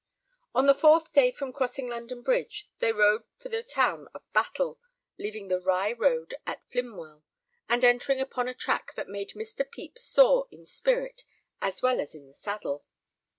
[0.55, 4.79] On the fourth day from crossing London Bridge they rode for the town of Battle,
[5.19, 7.23] leaving the Rye road at Flimwell,
[7.69, 9.59] and entering upon a track that made Mr.
[9.59, 11.23] Pepys sore in spirit
[11.61, 12.83] as well as in the saddle.